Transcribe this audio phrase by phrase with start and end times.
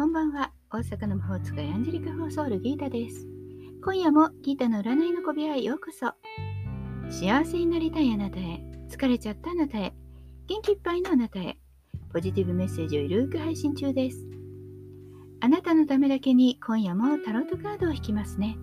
[0.00, 3.26] こんばんは大阪の魔法使いアンジェリカ・フォーソールギータです。
[3.84, 6.14] 今夜もギータの占いの小部屋へようこそ。
[7.10, 9.92] 幸せになりたいあなたへ、疲れちゃったあなたへ、
[10.46, 11.58] 元気いっぱいのあなたへ、
[12.14, 14.26] ポジティブメッセージをゆるく配信中です。
[15.40, 18.56] あなたのためだけに今夜もタロットカードを引きますね。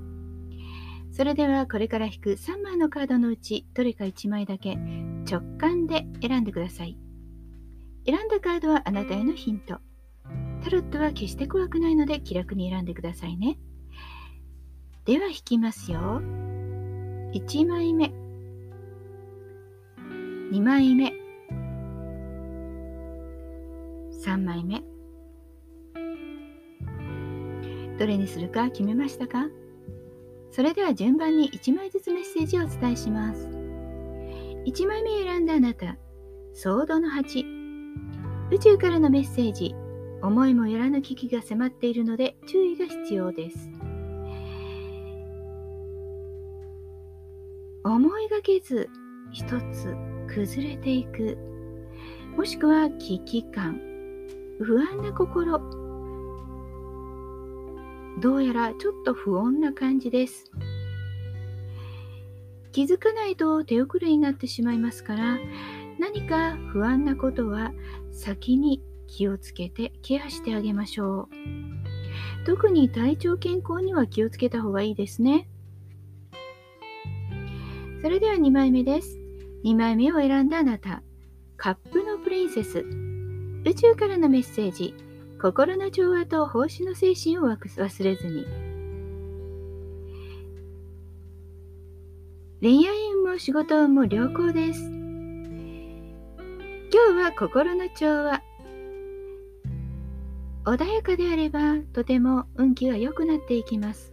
[1.11, 4.75] それではこれから引く3枚のカードのうちどれか1枚だけ
[5.29, 6.97] 直感で選んでください。
[8.07, 9.86] 選んだカードはあなたへのヒント。
[10.67, 13.57] タロットは決して怖くないので気楽に選んでくださいね。
[15.05, 16.21] では引きますよ。
[17.33, 18.11] 1枚目。
[20.51, 21.13] 2枚目。
[24.25, 24.83] 3枚目。
[27.97, 29.47] どれにするか決めましたか？
[30.51, 33.47] それでは順番に1枚ずつメッセージをお伝えします。
[34.65, 35.95] 1枚目選んだあなた、
[36.53, 38.51] ソードの8。
[38.51, 39.73] 宇宙からのメッセージ、
[40.21, 43.69] 思いもよらぬ危機が迫っているので注意が必要です。
[47.83, 48.89] 思いがけず
[49.31, 49.95] 一つ
[50.27, 51.37] 崩れていく、
[52.35, 53.79] もしくは危機感、
[54.59, 55.59] 不安な心、
[58.19, 60.51] どうやらちょっと不穏な感じです。
[62.71, 65.37] 気づかないと手遅れになってしまいますから、
[65.99, 67.71] 何か不安なことは
[68.11, 71.29] 先に気をつけてケアしてあげましょう。
[72.45, 75.49] 特に体調健康には気をつけた方がいいですね。
[78.01, 79.17] それでは2枚目です。
[79.65, 81.01] 2枚目を選んだあなた。
[81.57, 82.85] カップのプリンセス。
[83.65, 84.93] 宇宙からのメッセージ。
[85.41, 88.45] 心の調和と奉仕の精神を忘れずに。
[92.61, 94.81] 恋愛運も仕事運も良好です。
[96.89, 98.41] 今日は心の調和。
[100.67, 104.11] 穏やかであればとても運気が良くなっていきます。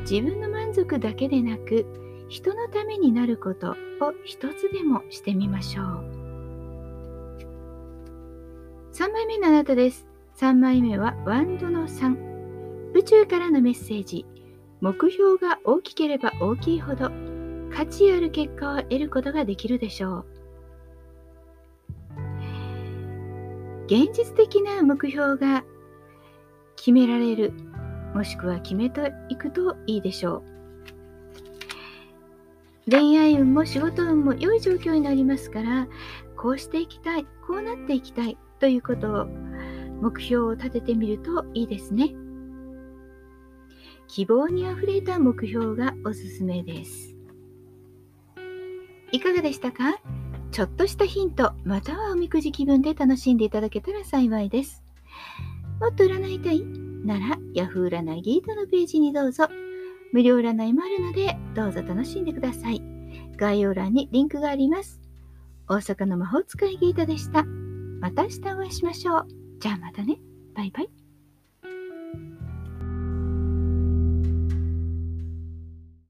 [0.00, 3.76] 自分の満足だけでなく人のためになることを
[4.24, 5.86] 一つでもしてみましょう。
[8.92, 10.08] 3枚目のあなたです。
[10.38, 12.92] 3枚目はワンドの3。
[12.94, 14.26] 宇宙からのメッセージ。
[14.80, 17.08] 目標が大きければ大きいほど
[17.72, 20.39] 価値ある結果を得ることができるでしょう。
[23.90, 25.64] 現実的な目標が
[26.76, 27.52] 決められる、
[28.14, 30.44] もしくは決めていくといいでしょ
[32.86, 32.90] う。
[32.90, 35.88] 恋愛運も仕事運も良い状況になりますから、
[36.36, 39.26] こうしていきたい、こうなっていきたいということを
[40.00, 42.14] 目標を立ててみるといいですね。
[44.06, 47.16] 希望にあふれた目標がおすすめです。
[49.10, 50.00] いかがでしたか？
[50.50, 54.82] ちょっとしたヒント、またはおみくじ気分で楽しんでいただけたら幸いです。
[55.80, 59.48] もっと占いたいなら、Yahoo 占いギータのページにどうぞ。
[60.12, 62.82] 無料占いもあるので、どうぞ楽しんでください。
[63.36, 65.00] 概要欄にリンクがあります。
[65.68, 67.44] 大阪の魔法使いギータでした。
[68.00, 69.28] また明日お会いしましょう。
[69.60, 70.18] じゃあまたね。
[70.54, 70.99] バイバイ。